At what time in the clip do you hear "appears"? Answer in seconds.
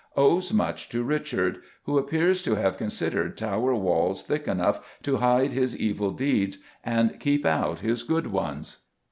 1.99-2.41